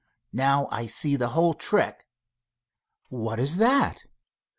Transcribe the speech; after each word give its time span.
Now, 0.33 0.67
I 0.71 0.87
see 0.87 1.15
the 1.15 1.27
whole 1.27 1.53
trick." 1.53 2.07
"What 3.09 3.39
is 3.39 3.57
that?" 3.57 4.05